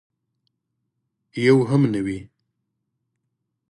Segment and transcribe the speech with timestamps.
[1.45, 2.19] یو هم نه وي.